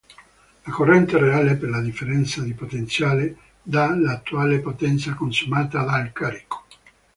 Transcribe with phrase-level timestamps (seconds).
[0.63, 6.63] La corrente reale per la differenza di potenziale dà l'attuale potenza consumata dal carico.